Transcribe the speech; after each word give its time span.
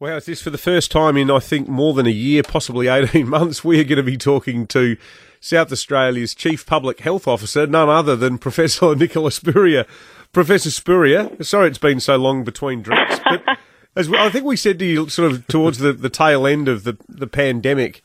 Wow, 0.00 0.16
is 0.16 0.24
this 0.24 0.40
for 0.40 0.48
the 0.48 0.56
first 0.56 0.90
time 0.90 1.18
in, 1.18 1.30
I 1.30 1.40
think, 1.40 1.68
more 1.68 1.92
than 1.92 2.06
a 2.06 2.10
year, 2.10 2.42
possibly 2.42 2.88
18 2.88 3.28
months? 3.28 3.62
We 3.62 3.78
are 3.80 3.84
going 3.84 3.98
to 3.98 4.02
be 4.02 4.16
talking 4.16 4.66
to 4.68 4.96
South 5.40 5.70
Australia's 5.70 6.34
Chief 6.34 6.64
Public 6.64 7.00
Health 7.00 7.28
Officer, 7.28 7.66
none 7.66 7.90
other 7.90 8.16
than 8.16 8.38
Professor 8.38 8.94
Nicola 8.96 9.30
Spurrier. 9.30 9.84
Professor 10.32 10.70
Spurrier, 10.70 11.28
sorry 11.42 11.68
it's 11.68 11.76
been 11.76 12.00
so 12.00 12.16
long 12.16 12.44
between 12.44 12.80
drinks, 12.80 13.20
but 13.24 13.58
as 13.94 14.08
well, 14.08 14.26
I 14.26 14.30
think 14.30 14.46
we 14.46 14.56
said 14.56 14.78
to 14.78 14.86
you 14.86 15.06
sort 15.10 15.32
of 15.32 15.46
towards 15.48 15.80
the, 15.80 15.92
the 15.92 16.08
tail 16.08 16.46
end 16.46 16.66
of 16.66 16.84
the, 16.84 16.96
the 17.06 17.26
pandemic 17.26 18.02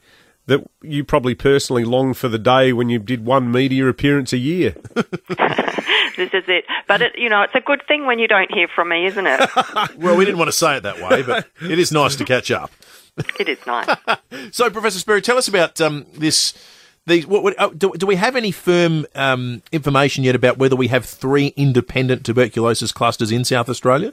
that 0.47 0.69
you 0.81 1.05
probably 1.05 1.33
personally 1.33 1.85
longed 1.85 2.17
for 2.17 2.27
the 2.27 2.37
day 2.37 2.73
when 2.73 2.89
you 2.89 2.99
did 2.99 3.25
one 3.25 3.49
media 3.49 3.87
appearance 3.87 4.33
a 4.33 4.37
year. 4.37 4.75
this 6.17 6.33
is 6.33 6.43
it. 6.47 6.65
But 6.87 7.01
it, 7.01 7.17
you 7.17 7.29
know, 7.29 7.41
it's 7.41 7.55
a 7.55 7.61
good 7.61 7.81
thing 7.87 8.05
when 8.05 8.19
you 8.19 8.27
don't 8.27 8.51
hear 8.53 8.67
from 8.67 8.89
me, 8.89 9.05
isn't 9.05 9.25
it? 9.25 9.49
well, 9.97 10.15
we 10.15 10.25
didn't 10.25 10.37
want 10.37 10.49
to 10.49 10.57
say 10.57 10.77
it 10.77 10.83
that 10.83 10.99
way, 10.99 11.21
but 11.21 11.47
it 11.61 11.79
is 11.79 11.91
nice 11.91 12.15
to 12.17 12.25
catch 12.25 12.51
up. 12.51 12.71
It 13.39 13.47
is 13.47 13.65
nice. 13.65 13.87
so, 14.51 14.69
Professor 14.69 14.99
Spurrier, 14.99 15.21
tell 15.21 15.37
us 15.37 15.47
about 15.47 15.79
um, 15.79 16.05
this. 16.15 16.53
These, 17.07 17.25
what, 17.25 17.43
what, 17.43 17.57
uh, 17.57 17.69
do, 17.69 17.93
do, 17.93 18.05
we 18.05 18.15
have 18.15 18.35
any 18.35 18.51
firm 18.51 19.05
um, 19.15 19.61
information 19.71 20.25
yet 20.25 20.35
about 20.35 20.57
whether 20.57 20.75
we 20.75 20.89
have 20.89 21.05
three 21.05 21.53
independent 21.55 22.25
tuberculosis 22.25 22.91
clusters 22.91 23.31
in 23.31 23.45
South 23.45 23.69
Australia? 23.69 24.11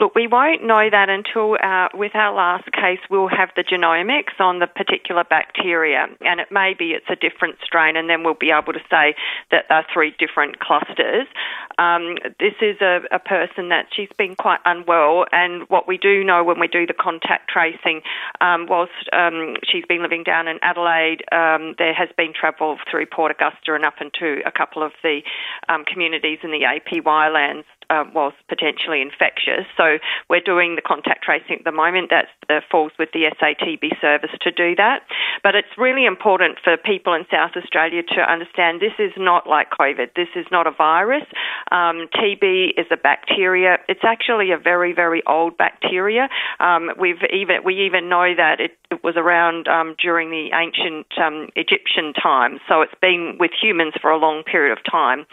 Look, 0.00 0.14
we 0.14 0.28
won't 0.28 0.62
know 0.62 0.88
that 0.88 1.08
until 1.08 1.56
uh, 1.60 1.88
with 1.92 2.14
our 2.14 2.32
last 2.32 2.70
case 2.70 3.00
we'll 3.10 3.28
have 3.28 3.50
the 3.56 3.64
genomics 3.64 4.38
on 4.38 4.60
the 4.60 4.68
particular 4.68 5.24
bacteria, 5.24 6.06
and 6.20 6.38
it 6.38 6.48
may 6.52 6.74
be 6.78 6.92
it's 6.92 7.10
a 7.10 7.16
different 7.16 7.56
strain, 7.64 7.96
and 7.96 8.08
then 8.08 8.22
we'll 8.22 8.38
be 8.38 8.52
able 8.52 8.72
to 8.72 8.84
say 8.88 9.16
that 9.50 9.64
there 9.68 9.78
are 9.78 9.86
three 9.92 10.14
different 10.16 10.60
clusters. 10.60 11.26
Um, 11.78 12.16
this 12.38 12.54
is 12.62 12.76
a, 12.80 13.00
a, 13.10 13.18
person 13.18 13.70
that 13.70 13.86
she's 13.94 14.08
been 14.16 14.36
quite 14.36 14.60
unwell, 14.64 15.26
and 15.32 15.68
what 15.68 15.88
we 15.88 15.98
do 15.98 16.22
know 16.22 16.44
when 16.44 16.60
we 16.60 16.68
do 16.68 16.86
the 16.86 16.94
contact 16.94 17.50
tracing, 17.50 18.02
um, 18.40 18.66
whilst 18.68 18.92
um, 19.12 19.56
she's 19.64 19.84
been 19.88 20.02
living 20.02 20.22
down 20.22 20.46
in 20.46 20.58
Adelaide, 20.62 21.22
um, 21.32 21.74
there 21.78 21.94
has 21.94 22.08
been 22.16 22.32
travel 22.32 22.78
through 22.90 23.06
Port 23.06 23.32
Augusta 23.32 23.74
and 23.74 23.84
up 23.84 24.00
into 24.00 24.42
a 24.46 24.52
couple 24.52 24.82
of 24.82 24.92
the 25.02 25.22
um, 25.68 25.84
communities 25.84 26.38
in 26.42 26.50
the 26.50 26.62
APY 26.62 27.32
lands 27.32 27.66
um, 27.90 28.12
was 28.14 28.32
potentially 28.48 29.00
infectious. 29.00 29.66
So 29.76 29.98
we're 30.28 30.44
doing 30.44 30.76
the 30.76 30.82
contact 30.82 31.24
tracing 31.24 31.58
at 31.58 31.64
the 31.64 31.72
moment. 31.72 32.10
That 32.10 32.26
uh, 32.50 32.60
falls 32.70 32.92
with 32.98 33.10
the 33.12 33.30
SATB 33.40 34.00
service 34.00 34.30
to 34.42 34.50
do 34.50 34.74
that. 34.76 35.02
But 35.42 35.54
it's 35.54 35.68
really 35.76 36.06
important 36.06 36.58
for 36.62 36.76
people 36.76 37.14
in 37.14 37.24
South 37.30 37.52
Australia 37.56 38.02
to 38.14 38.20
understand 38.20 38.80
this 38.80 38.98
is 38.98 39.12
not 39.16 39.46
like 39.46 39.68
COVID. 39.70 40.14
This 40.14 40.28
is 40.34 40.46
not 40.50 40.66
a 40.66 40.70
virus. 40.70 41.24
Um, 41.70 42.08
TB 42.14 42.78
is 42.78 42.86
a 42.90 42.96
bacteria. 42.96 43.78
It's 43.88 44.04
actually 44.04 44.52
a 44.52 44.58
very, 44.58 44.92
very 44.92 45.22
old 45.26 45.56
bacteria. 45.56 46.28
Um, 46.60 46.90
we've 46.98 47.22
even 47.32 47.64
we 47.64 47.86
even 47.86 48.08
know 48.08 48.34
that 48.36 48.60
it, 48.60 48.78
it 48.90 49.02
was 49.04 49.14
around 49.16 49.68
um, 49.68 49.94
during 50.00 50.30
the 50.30 50.50
ancient 50.54 51.06
um, 51.18 51.48
Egyptian 51.56 52.12
times. 52.12 52.60
So 52.68 52.82
it's 52.82 52.94
been 53.00 53.36
with 53.38 53.50
humans 53.60 53.94
for 54.00 54.10
a 54.10 54.18
long 54.18 54.42
period 54.42 54.76
of 54.76 54.78
time, 54.90 55.26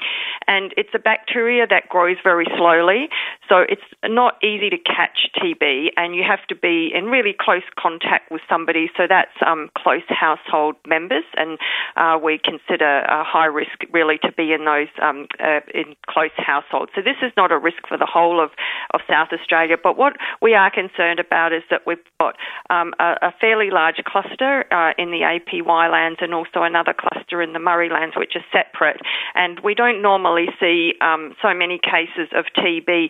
and 0.48 0.74
it's 0.78 0.94
a 0.94 1.00
bacteria 1.00 1.66
that 1.68 1.90
grows 1.90 2.18
very 2.24 2.45
very 2.46 2.58
slowly. 2.58 3.10
So 3.48 3.58
it's 3.70 3.82
not 4.04 4.44
easy 4.44 4.70
to 4.70 4.78
catch 4.78 5.30
TB, 5.38 5.90
and 5.98 6.16
you 6.16 6.24
have 6.24 6.46
to 6.48 6.56
be 6.56 6.92
in 6.94 7.06
really 7.06 7.36
close 7.38 7.64
contact 7.78 8.32
with 8.32 8.42
somebody. 8.50 8.90
So 8.98 9.04
that's 9.08 9.36
um, 9.46 9.70
close 9.78 10.02
household 10.10 10.76
members, 10.88 11.24
and 11.38 11.60
uh, 11.96 12.18
we 12.22 12.40
consider 12.44 13.02
a 13.02 13.24
high 13.24 13.46
risk 13.46 13.86
really 13.94 14.18
to 14.24 14.32
be 14.32 14.52
in 14.54 14.66
those 14.66 14.88
um, 15.02 15.28
uh, 15.40 15.60
in 15.74 15.96
close 16.08 16.34
households. 16.38 16.92
So 16.96 17.02
this 17.02 17.18
is 17.22 17.32
not 17.38 17.52
a 17.52 17.58
risk 17.58 17.88
for 17.88 17.98
the 17.98 18.08
whole 18.08 18.44
of, 18.44 18.50
of 18.94 19.02
South 19.08 19.30
Australia. 19.32 19.76
But 19.82 19.98
what 19.98 20.14
we 20.42 20.56
are 20.56 20.72
concerned 20.72 21.20
about 21.20 21.54
is 21.54 21.62
that 21.70 21.86
we've 21.86 21.98
got 22.20 22.36
um, 22.70 22.94
a, 23.00 23.16
a, 23.22 23.34
fairly 23.40 23.70
large 23.70 24.02
cluster 24.08 24.66
uh, 24.72 24.94
in 24.98 25.12
the 25.12 25.22
APY 25.22 25.92
lands 25.92 26.20
and 26.22 26.34
also 26.34 26.64
another 26.64 26.96
cluster 26.98 27.42
in 27.42 27.54
the 27.54 27.60
Murray 27.60 27.90
lands, 27.90 28.16
which 28.18 28.34
are 28.36 28.46
separate. 28.52 29.02
And 29.36 29.60
we 29.60 29.76
don't 29.76 30.02
normally 30.02 30.48
see 30.60 30.94
um, 31.02 31.36
so 31.42 31.54
many 31.54 31.78
cases 31.78 32.30
of 32.36 32.46
TB 32.58 33.10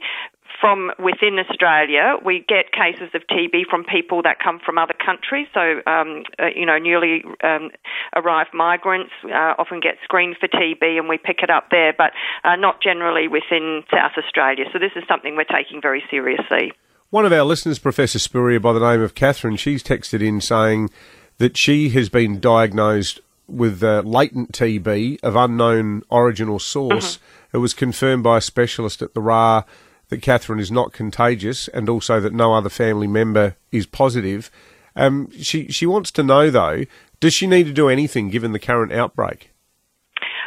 from 0.59 0.91
within 0.99 1.37
Australia. 1.39 2.15
We 2.23 2.45
get 2.47 2.71
cases 2.71 3.09
of 3.13 3.21
TB 3.27 3.65
from 3.69 3.83
people 3.83 4.21
that 4.23 4.37
come 4.39 4.59
from 4.63 4.77
other 4.77 4.93
countries. 4.93 5.47
So, 5.53 5.81
um, 5.85 6.23
uh, 6.39 6.47
you 6.55 6.65
know, 6.65 6.77
newly 6.77 7.23
um, 7.43 7.71
arrived 8.15 8.53
migrants 8.53 9.11
uh, 9.25 9.53
often 9.57 9.79
get 9.79 9.95
screened 10.03 10.37
for 10.39 10.47
TB 10.47 10.97
and 10.97 11.09
we 11.09 11.17
pick 11.17 11.39
it 11.43 11.49
up 11.49 11.69
there, 11.71 11.93
but 11.97 12.11
uh, 12.43 12.55
not 12.55 12.81
generally 12.81 13.27
within 13.27 13.83
South 13.91 14.13
Australia. 14.17 14.65
So, 14.71 14.79
this 14.79 14.91
is 14.95 15.03
something 15.07 15.35
we're 15.35 15.43
taking 15.43 15.81
very 15.81 16.03
seriously. 16.09 16.71
One 17.09 17.25
of 17.25 17.31
our 17.31 17.43
listeners, 17.43 17.79
Professor 17.79 18.19
Spurrier, 18.19 18.59
by 18.59 18.73
the 18.73 18.79
name 18.79 19.01
of 19.01 19.15
Catherine, 19.15 19.55
she's 19.57 19.83
texted 19.83 20.21
in 20.21 20.41
saying 20.41 20.89
that 21.37 21.57
she 21.57 21.89
has 21.89 22.09
been 22.09 22.39
diagnosed 22.39 23.19
with 23.47 23.83
uh, 23.83 24.01
latent 24.05 24.51
TB 24.51 25.23
of 25.23 25.35
unknown 25.35 26.03
origin 26.09 26.49
or 26.49 26.59
source. 26.59 27.17
Mm-hmm 27.17 27.25
it 27.55 27.59
was 27.59 27.73
confirmed 27.73 28.21
by 28.21 28.37
a 28.37 28.41
specialist 28.41 29.01
at 29.01 29.13
the 29.13 29.21
RA 29.21 29.63
that 30.09 30.21
Catherine 30.21 30.59
is 30.59 30.71
not 30.71 30.91
contagious 30.91 31.69
and 31.69 31.87
also 31.87 32.19
that 32.19 32.33
no 32.33 32.53
other 32.53 32.67
family 32.67 33.07
member 33.07 33.55
is 33.71 33.85
positive. 33.85 34.51
Um, 34.93 35.31
she, 35.39 35.71
she 35.71 35.85
wants 35.85 36.11
to 36.11 36.23
know, 36.23 36.51
though, 36.51 36.83
does 37.21 37.33
she 37.33 37.47
need 37.47 37.65
to 37.67 37.71
do 37.71 37.87
anything 37.87 38.29
given 38.29 38.51
the 38.51 38.59
current 38.59 38.91
outbreak? 38.91 39.51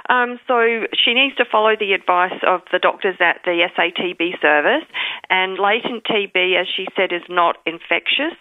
Um, 0.08 0.38
so 0.46 0.86
she 0.92 1.14
needs 1.14 1.36
to 1.36 1.44
follow 1.44 1.76
the 1.78 1.92
advice 1.92 2.40
of 2.46 2.62
the 2.72 2.78
doctors 2.78 3.16
at 3.20 3.40
the 3.44 3.68
SATB 3.76 4.40
service. 4.40 4.86
And 5.30 5.58
latent 5.58 6.04
TB, 6.04 6.60
as 6.60 6.66
she 6.74 6.86
said, 6.96 7.12
is 7.12 7.22
not 7.28 7.56
infectious. 7.66 8.32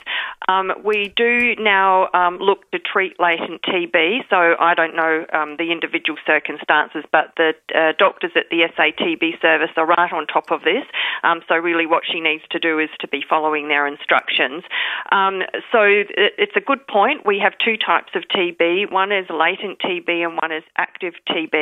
Um, 0.47 0.71
we 0.83 1.13
do 1.15 1.55
now 1.59 2.07
um, 2.13 2.37
look 2.37 2.69
to 2.71 2.79
treat 2.79 3.19
latent 3.19 3.61
TB. 3.63 4.29
So 4.29 4.55
I 4.59 4.73
don't 4.73 4.95
know 4.95 5.25
um, 5.33 5.57
the 5.57 5.71
individual 5.71 6.17
circumstances, 6.25 7.03
but 7.11 7.33
the 7.35 7.53
uh, 7.75 7.93
doctors 7.99 8.31
at 8.35 8.49
the 8.49 8.67
SATB 8.77 9.41
service 9.41 9.71
are 9.75 9.85
right 9.85 10.11
on 10.11 10.27
top 10.27 10.51
of 10.51 10.61
this. 10.61 10.85
Um, 11.23 11.41
so 11.49 11.55
really, 11.55 11.85
what 11.85 12.03
she 12.09 12.21
needs 12.21 12.43
to 12.51 12.59
do 12.59 12.79
is 12.79 12.89
to 13.01 13.07
be 13.07 13.21
following 13.27 13.67
their 13.67 13.85
instructions. 13.85 14.63
Um, 15.11 15.41
so 15.71 15.79
it's 15.83 16.55
a 16.55 16.61
good 16.61 16.87
point. 16.87 17.25
We 17.25 17.39
have 17.43 17.53
two 17.63 17.75
types 17.75 18.13
of 18.15 18.23
TB. 18.33 18.91
One 18.91 19.11
is 19.11 19.25
latent 19.29 19.79
TB, 19.79 20.09
and 20.23 20.39
one 20.41 20.51
is 20.51 20.63
active 20.77 21.13
TB. 21.29 21.56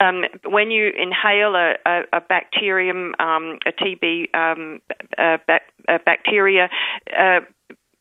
Um, 0.00 0.24
when 0.44 0.70
you 0.70 0.92
inhale 0.96 1.54
a, 1.56 1.74
a, 1.84 2.02
a 2.12 2.20
bacterium, 2.20 3.14
um, 3.18 3.58
a 3.66 3.72
TB 3.72 4.34
um, 4.34 4.80
a, 5.18 5.38
a 5.88 5.98
bacteria, 5.98 6.68
uh, 7.18 7.40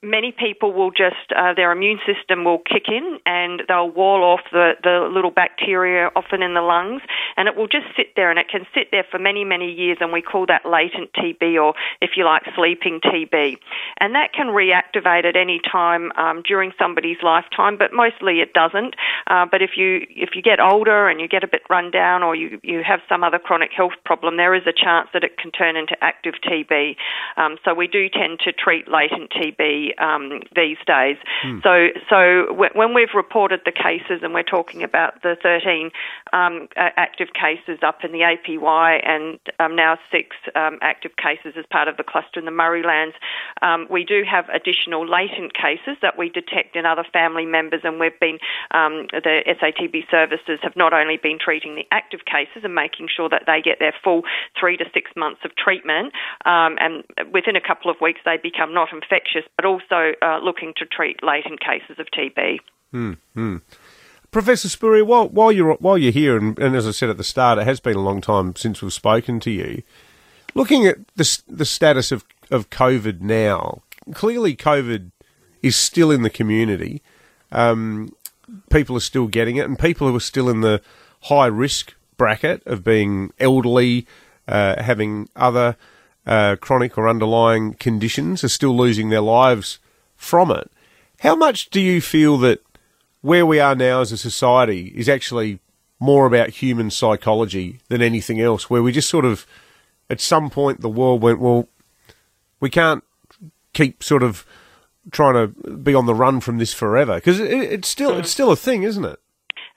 many 0.03 0.31
people 0.31 0.73
will 0.73 0.91
just 0.91 1.33
uh, 1.35 1.53
their 1.55 1.71
immune 1.71 1.99
system 2.05 2.43
will 2.43 2.59
kick 2.59 2.85
in 2.87 3.17
and 3.25 3.63
they'll 3.67 3.89
wall 3.89 4.23
off 4.23 4.41
the, 4.51 4.73
the 4.83 5.09
little 5.11 5.31
bacteria 5.31 6.09
often 6.15 6.43
in 6.43 6.53
the 6.53 6.61
lungs. 6.61 7.01
And 7.35 7.47
it 7.47 7.55
will 7.55 7.67
just 7.67 7.87
sit 7.95 8.15
there 8.15 8.29
and 8.29 8.37
it 8.37 8.47
can 8.49 8.65
sit 8.73 8.89
there 8.91 9.05
for 9.09 9.17
many 9.17 9.43
many 9.43 9.71
years 9.71 9.97
and 9.99 10.13
we 10.13 10.21
call 10.21 10.45
that 10.47 10.65
latent 10.65 11.13
TB 11.13 11.61
or 11.61 11.73
if 12.01 12.11
you 12.15 12.25
like 12.25 12.43
sleeping 12.55 12.99
TB 13.01 13.57
and 13.99 14.13
that 14.13 14.33
can 14.33 14.47
reactivate 14.47 15.25
at 15.25 15.35
any 15.35 15.59
time 15.59 16.11
um, 16.13 16.43
during 16.47 16.71
somebody's 16.79 17.17
lifetime 17.23 17.77
but 17.77 17.91
mostly 17.91 18.39
it 18.39 18.53
doesn't. 18.53 18.95
Uh, 19.25 19.45
but 19.49 19.61
if 19.61 19.71
you 19.77 20.05
if 20.09 20.35
you 20.35 20.41
get 20.43 20.59
older 20.59 21.09
and 21.09 21.19
you 21.19 21.27
get 21.27 21.43
a 21.43 21.47
bit 21.47 21.61
run 21.69 21.89
down 21.89 22.21
or 22.21 22.35
you, 22.35 22.59
you 22.61 22.83
have 22.85 22.99
some 23.09 23.23
other 23.23 23.39
chronic 23.39 23.71
health 23.75 23.97
problem 24.05 24.37
there 24.37 24.53
is 24.53 24.63
a 24.67 24.73
chance 24.73 25.09
that 25.13 25.23
it 25.23 25.37
can 25.37 25.51
turn 25.51 25.75
into 25.75 25.95
active 26.01 26.35
TB 26.45 26.95
um, 27.35 27.57
so 27.65 27.73
we 27.73 27.87
do 27.87 28.09
tend 28.09 28.39
to 28.39 28.51
treat 28.51 28.87
latent 28.87 29.31
TB 29.31 29.86
um, 29.97 30.41
these 30.55 30.77
days. 30.85 31.17
Mm. 31.45 31.63
So, 31.63 31.99
so 32.09 32.47
w- 32.47 32.71
when 32.73 32.93
we've 32.93 33.13
reported 33.15 33.61
the 33.65 33.71
cases, 33.71 34.21
and 34.23 34.33
we're 34.33 34.43
talking 34.43 34.83
about 34.83 35.21
the 35.21 35.37
13 35.41 35.91
um, 36.33 36.67
active 36.75 37.29
cases 37.33 37.79
up 37.81 38.03
in 38.03 38.11
the 38.11 38.19
APY, 38.19 39.01
and 39.07 39.39
um, 39.59 39.75
now 39.75 39.97
six 40.11 40.35
um, 40.55 40.79
active 40.81 41.15
cases 41.17 41.53
as 41.57 41.65
part 41.71 41.87
of 41.87 41.97
the 41.97 42.03
cluster 42.03 42.39
in 42.39 42.45
the 42.45 42.51
Murraylands, 42.51 43.13
um, 43.61 43.87
we 43.89 44.03
do 44.03 44.23
have 44.29 44.49
additional 44.49 45.07
latent 45.07 45.53
cases 45.53 45.97
that 46.01 46.17
we 46.17 46.29
detect 46.29 46.75
in 46.75 46.85
other 46.85 47.05
family 47.11 47.45
members, 47.45 47.81
and 47.83 47.99
we've 47.99 48.19
been 48.19 48.39
um, 48.71 49.07
the 49.11 49.43
SATB 49.47 50.09
services 50.09 50.59
have 50.63 50.75
not 50.75 50.93
only 50.93 51.17
been 51.17 51.37
treating 51.39 51.75
the 51.75 51.85
active 51.91 52.21
cases 52.25 52.63
and 52.63 52.75
making 52.75 53.07
sure 53.13 53.29
that 53.29 53.43
they 53.45 53.61
get 53.61 53.79
their 53.79 53.93
full 54.03 54.23
three 54.59 54.77
to 54.77 54.85
six 54.93 55.11
months 55.15 55.41
of 55.43 55.55
treatment, 55.55 56.13
and 56.45 57.03
within 57.31 57.55
a 57.55 57.61
couple 57.61 57.91
of 57.91 57.97
weeks 58.01 58.21
they 58.25 58.37
become 58.37 58.73
not 58.73 58.91
infectious, 58.91 59.43
but 59.55 59.65
also 59.65 59.76
also 59.77 60.13
uh, 60.21 60.39
looking 60.39 60.73
to 60.77 60.85
treat 60.85 61.23
latent 61.23 61.59
cases 61.59 61.97
of 61.99 62.07
TB. 62.07 62.59
Mm-hmm. 62.93 63.57
Professor 64.31 64.69
Spurrier, 64.69 65.05
while, 65.05 65.29
while 65.29 65.51
you're 65.51 65.73
while 65.75 65.97
you're 65.97 66.11
here, 66.11 66.37
and, 66.37 66.57
and, 66.59 66.75
as 66.75 66.87
I 66.87 66.91
said 66.91 67.09
at 67.09 67.17
the 67.17 67.23
start, 67.23 67.59
it 67.59 67.65
has 67.65 67.79
been 67.79 67.95
a 67.95 68.01
long 68.01 68.21
time 68.21 68.55
since 68.55 68.81
we've 68.81 68.93
spoken 68.93 69.39
to 69.41 69.51
you. 69.51 69.83
Looking 70.53 70.85
at 70.85 70.97
the 71.15 71.41
the 71.47 71.65
status 71.65 72.11
of 72.11 72.25
of 72.51 72.69
COVID 72.69 73.21
now, 73.21 73.83
clearly 74.13 74.55
COVID 74.55 75.11
is 75.61 75.75
still 75.75 76.11
in 76.11 76.23
the 76.23 76.29
community. 76.29 77.01
Um, 77.51 78.13
people 78.69 78.97
are 78.97 79.01
still 79.01 79.27
getting 79.27 79.55
it, 79.55 79.65
and 79.65 79.79
people 79.79 80.07
who 80.07 80.15
are 80.15 80.21
still 80.21 80.49
in 80.49 80.61
the 80.61 80.81
high 81.23 81.47
risk 81.47 81.93
bracket 82.17 82.65
of 82.65 82.83
being 82.83 83.31
elderly, 83.39 84.07
uh, 84.47 84.81
having 84.81 85.29
other 85.35 85.77
uh, 86.27 86.57
chronic 86.57 86.97
or 86.97 87.07
underlying 87.07 87.73
conditions 87.73 88.43
are 88.43 88.49
still 88.49 88.75
losing 88.75 89.09
their 89.09 89.21
lives 89.21 89.79
from 90.15 90.51
it. 90.51 90.69
How 91.21 91.35
much 91.35 91.69
do 91.69 91.79
you 91.79 92.01
feel 92.01 92.37
that 92.39 92.61
where 93.21 93.45
we 93.45 93.59
are 93.59 93.75
now 93.75 94.01
as 94.01 94.11
a 94.11 94.17
society 94.17 94.93
is 94.95 95.09
actually 95.09 95.59
more 95.99 96.27
about 96.27 96.49
human 96.49 96.91
psychology 96.91 97.79
than 97.87 98.01
anything 98.01 98.39
else, 98.39 98.69
where 98.69 98.83
we 98.83 98.91
just 98.91 99.09
sort 99.09 99.25
of, 99.25 99.47
at 100.09 100.21
some 100.21 100.49
point, 100.49 100.81
the 100.81 100.89
world 100.89 101.21
went, 101.21 101.39
well, 101.39 101.67
we 102.59 102.69
can't 102.69 103.03
keep 103.73 104.03
sort 104.03 104.21
of 104.21 104.45
trying 105.11 105.33
to 105.33 105.47
be 105.77 105.95
on 105.95 106.05
the 106.05 106.13
run 106.13 106.39
from 106.39 106.57
this 106.57 106.73
forever 106.73 107.15
because 107.15 107.39
it, 107.39 107.51
it's 107.51 107.87
still 107.87 108.17
it's 108.17 108.31
still 108.31 108.51
a 108.51 108.55
thing, 108.55 108.83
isn't 108.83 109.05
it? 109.05 109.19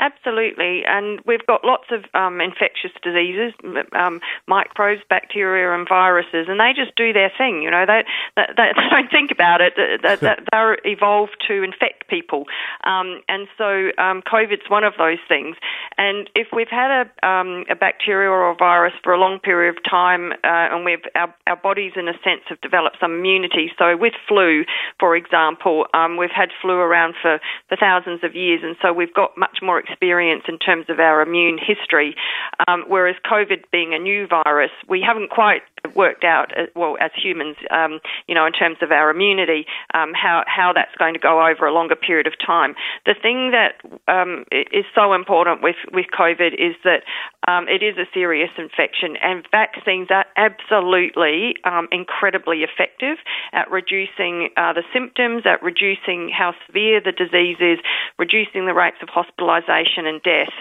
Absolutely, 0.01 0.81
and 0.87 1.21
we've 1.27 1.45
got 1.47 1.63
lots 1.63 1.85
of 1.91 2.05
um, 2.15 2.41
infectious 2.41 2.91
diseases, 3.03 3.53
um, 3.93 4.21
microbes, 4.49 5.03
bacteria, 5.11 5.75
and 5.75 5.87
viruses, 5.87 6.47
and 6.49 6.59
they 6.59 6.73
just 6.75 6.97
do 6.97 7.13
their 7.13 7.31
thing. 7.37 7.61
You 7.61 7.71
know, 7.71 7.85
they 7.85 8.05
they, 8.35 8.47
they 8.57 8.73
don't 8.91 9.11
think 9.11 9.31
about 9.31 9.61
it. 9.61 9.75
They, 9.77 10.17
they're 10.51 10.79
evolved 10.85 11.37
to 11.49 11.63
infect 11.63 12.09
people, 12.09 12.47
um, 12.85 13.21
and 13.29 13.47
so 13.59 13.91
um, 13.99 14.23
COVID's 14.23 14.71
one 14.71 14.85
of 14.85 14.95
those 14.97 15.21
things. 15.29 15.57
And 15.99 16.31
if 16.35 16.49
we've 16.51 16.73
had 16.73 17.05
a, 17.05 17.27
um, 17.27 17.67
a 17.69 17.75
bacteria 17.75 18.31
or 18.31 18.51
a 18.51 18.55
virus 18.55 18.95
for 19.05 19.13
a 19.13 19.21
long 19.21 19.39
period 19.39 19.77
of 19.77 19.85
time, 19.85 20.33
uh, 20.33 20.73
and 20.73 20.87
we've 20.87 21.05
our, 21.15 21.35
our 21.47 21.57
bodies, 21.57 21.93
in 21.97 22.09
a 22.09 22.17
sense, 22.25 22.41
have 22.49 22.61
developed 22.63 22.97
some 23.03 23.13
immunity. 23.13 23.71
So 23.79 23.99
with 23.99 24.15
flu, 24.27 24.65
for 24.99 25.15
example, 25.15 25.85
um, 25.93 26.17
we've 26.17 26.35
had 26.35 26.49
flu 26.63 26.73
around 26.73 27.17
for 27.21 27.39
for 27.69 27.77
thousands 27.77 28.25
of 28.25 28.35
years, 28.35 28.63
and 28.65 28.77
so 28.81 28.95
we've 28.95 29.13
got 29.13 29.37
much 29.37 29.59
more 29.61 29.79
experience 29.91 30.45
in 30.49 30.59
terms 30.59 30.87
of 30.89 30.99
our 31.01 31.23
immune 31.23 31.59
history. 31.59 32.15
Um, 32.69 32.85
whereas 32.89 33.17
COVID 33.31 33.65
being 33.73 33.95
a 33.95 33.99
new 33.99 34.27
virus, 34.27 34.71
we 34.89 35.03
haven't 35.07 35.31
quite 35.31 35.63
worked 35.95 36.25
out, 36.25 36.57
uh, 36.57 36.67
well, 36.75 36.97
as 37.01 37.11
humans, 37.17 37.57
um, 37.71 38.01
you 38.27 38.35
know, 38.35 38.47
in 38.47 38.53
terms 38.53 38.79
of 38.83 38.91
our 38.93 39.11
immunity, 39.11 39.67
um, 39.95 40.13
how, 40.15 40.45
how 40.47 40.73
that's 40.73 40.95
going 40.99 41.15
to 41.15 41.21
go 41.21 41.47
over 41.47 41.67
a 41.67 41.73
longer 41.73 41.97
period 41.97 42.27
of 42.27 42.35
time. 42.45 42.75
The 43.07 43.15
thing 43.15 43.53
that 43.53 43.81
um, 44.09 44.45
is 44.51 44.85
so 44.95 45.13
important 45.13 45.63
with, 45.63 45.77
with 45.93 46.07
COVID 46.17 46.55
is 46.55 46.77
that 46.85 47.03
um, 47.49 47.69
it 47.69 47.83
is 47.83 47.97
a 47.97 48.07
serious 48.13 48.51
infection, 48.59 49.17
and 49.23 49.47
vaccines 49.51 50.09
are 50.11 50.27
absolutely 50.37 51.55
um, 51.65 51.89
incredibly 51.91 52.63
effective 52.63 53.17
at 53.53 53.71
reducing 53.71 54.51
uh, 54.57 54.73
the 54.73 54.85
symptoms, 54.93 55.43
at 55.47 55.63
reducing 55.63 56.29
how 56.29 56.55
severe 56.67 57.01
the 57.01 57.13
disease 57.13 57.57
is, 57.61 57.79
reducing 58.19 58.67
the 58.67 58.75
rates 58.75 58.99
of 59.03 59.09
hospitalisation 59.09 60.05
and 60.05 60.23
death. 60.23 60.53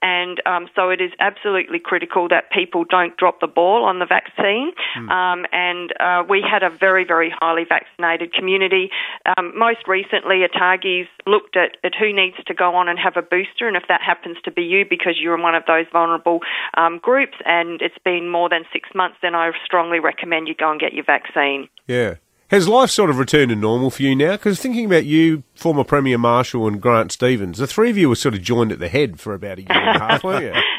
And 0.00 0.40
um, 0.46 0.68
so 0.74 0.90
it 0.90 1.00
is 1.00 1.10
absolutely 1.18 1.80
critical 1.80 2.28
that 2.28 2.50
people 2.50 2.84
don't 2.84 3.16
drop 3.16 3.40
the 3.40 3.46
ball 3.48 3.84
on 3.84 3.98
the 3.98 4.06
vaccine. 4.06 4.67
Mm. 4.96 5.10
Um, 5.10 5.46
and 5.52 5.92
uh, 6.00 6.24
we 6.28 6.42
had 6.42 6.62
a 6.62 6.70
very, 6.70 7.04
very 7.04 7.32
highly 7.38 7.64
vaccinated 7.68 8.32
community. 8.32 8.90
Um, 9.36 9.52
most 9.56 9.86
recently, 9.86 10.46
ATAGI's 10.46 11.08
looked 11.26 11.56
at, 11.56 11.76
at 11.84 11.92
who 11.98 12.12
needs 12.12 12.36
to 12.46 12.54
go 12.54 12.74
on 12.74 12.88
and 12.88 12.98
have 12.98 13.16
a 13.16 13.22
booster, 13.22 13.68
and 13.68 13.76
if 13.76 13.84
that 13.88 14.00
happens 14.02 14.36
to 14.44 14.50
be 14.50 14.62
you 14.62 14.84
because 14.88 15.14
you're 15.20 15.34
in 15.34 15.42
one 15.42 15.54
of 15.54 15.64
those 15.66 15.86
vulnerable 15.92 16.40
um, 16.76 16.98
groups 16.98 17.36
and 17.44 17.80
it's 17.82 17.98
been 18.04 18.28
more 18.28 18.48
than 18.48 18.64
six 18.72 18.88
months, 18.94 19.16
then 19.22 19.34
I 19.34 19.50
strongly 19.64 20.00
recommend 20.00 20.48
you 20.48 20.54
go 20.54 20.70
and 20.70 20.80
get 20.80 20.92
your 20.92 21.04
vaccine. 21.04 21.68
Yeah. 21.86 22.14
Has 22.50 22.66
life 22.66 22.88
sort 22.88 23.10
of 23.10 23.18
returned 23.18 23.50
to 23.50 23.56
normal 23.56 23.90
for 23.90 24.02
you 24.02 24.16
now? 24.16 24.32
Because 24.32 24.58
thinking 24.58 24.86
about 24.86 25.04
you, 25.04 25.42
former 25.54 25.84
Premier 25.84 26.16
Marshall 26.16 26.66
and 26.66 26.80
Grant 26.80 27.12
Stevens, 27.12 27.58
the 27.58 27.66
three 27.66 27.90
of 27.90 27.98
you 27.98 28.08
were 28.08 28.14
sort 28.14 28.34
of 28.34 28.40
joined 28.40 28.72
at 28.72 28.78
the 28.78 28.88
head 28.88 29.20
for 29.20 29.34
about 29.34 29.58
a 29.58 29.62
year 29.62 29.70
and 29.70 29.96
a 29.96 29.98
half, 29.98 30.24
weren't 30.24 30.44
you? 30.44 30.62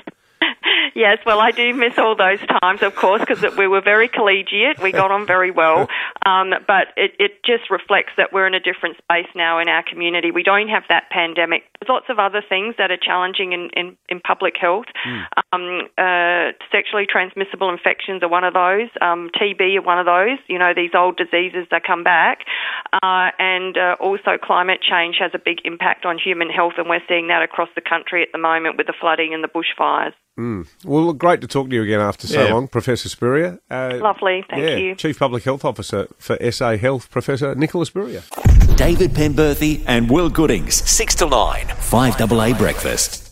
Yes, 0.96 1.20
well, 1.26 1.40
I 1.40 1.52
do 1.52 1.74
miss 1.74 1.98
all 1.98 2.16
those 2.16 2.40
times, 2.62 2.82
of 2.82 2.96
course, 2.96 3.22
because 3.22 3.44
we 3.58 3.68
were 3.68 3.82
very 3.82 4.08
collegiate. 4.08 4.80
We 4.82 4.92
got 4.92 5.12
on 5.12 5.26
very 5.26 5.52
well. 5.52 5.88
Um, 6.26 6.54
but 6.68 6.88
it, 6.98 7.14
it 7.18 7.44
just 7.44 7.72
reflects 7.72 8.12
that 8.18 8.32
we're 8.34 8.46
in 8.46 8.54
a 8.54 8.60
different 8.60 8.98
space 8.98 9.30
now 9.36 9.58
in 9.60 9.68
our 9.68 9.82
community. 9.82 10.32
We 10.32 10.44
don't 10.44 10.68
have 10.68 10.84
that 10.90 11.10
pandemic. 11.10 11.64
There's 11.80 11.90
lots 11.90 12.06
of 12.10 12.20
other 12.20 12.44
things 12.48 12.76
that 12.78 12.92
are 12.92 13.00
challenging 13.02 13.54
in, 13.54 13.70
in, 13.74 13.98
in 14.10 14.20
public 14.20 14.56
health. 14.60 14.86
Mm. 15.08 15.26
Um, 15.54 15.88
uh, 15.98 16.02
sexually 16.80 17.06
transmissible 17.06 17.70
infections 17.70 18.24
are 18.24 18.30
one 18.30 18.44
of 18.44 18.54
those. 18.54 18.88
Um, 19.02 19.30
TB 19.36 19.78
are 19.78 19.82
one 19.82 20.00
of 20.00 20.06
those. 20.06 20.40
You 20.48 20.58
know, 20.58 20.72
these 20.74 20.92
old 20.96 21.18
diseases 21.18 21.68
that 21.72 21.84
come 21.86 22.04
back. 22.04 22.40
Uh, 22.94 23.32
and 23.38 23.78
uh, 23.78 23.96
also, 24.00 24.38
climate 24.42 24.80
change 24.82 25.18
has 25.20 25.32
a 25.34 25.40
big 25.40 25.60
impact 25.66 26.06
on 26.06 26.18
human 26.18 26.50
health, 26.50 26.74
and 26.78 26.88
we're 26.88 27.04
seeing 27.08 27.28
that 27.28 27.42
across 27.42 27.70
the 27.76 27.82
country 27.82 28.22
at 28.24 28.30
the 28.32 28.38
moment 28.38 28.78
with 28.78 28.88
the 28.88 28.94
flooding 29.00 29.34
and 29.34 29.44
the 29.44 29.50
bushfires. 29.50 30.14
Mm. 30.40 30.68
Well, 30.86 31.12
great 31.12 31.42
to 31.42 31.48
talk 31.48 31.70
to 31.70 31.76
you 31.76 31.84
again 31.84 32.00
after 32.00 32.26
so 32.26 32.46
yeah. 32.46 32.54
long, 32.54 32.70
Professor 32.70 33.10
Spurrier. 33.10 33.60
Uh, 33.70 34.00
Lovely, 34.02 34.46
thank 34.50 34.62
yeah, 34.64 34.76
you. 34.78 34.96
Chief 34.96 35.20
Public 35.20 35.44
Health 35.44 35.66
Officer 35.66 36.08
for 36.18 36.38
SA 36.52 36.78
Health, 36.78 37.12
Professor 37.12 37.56
Nicola 37.56 37.86
Spurrier. 37.86 38.24
David 38.78 39.12
Penberthy 39.12 39.84
and 39.86 40.10
Will 40.10 40.30
Goodings, 40.30 40.76
6 40.90 41.16
to 41.16 41.28
9, 41.28 41.66
5AA 41.66 42.58
Breakfast. 42.58 43.29